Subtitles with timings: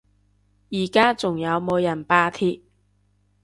[0.71, 2.61] 而家仲有冇人罷鐵？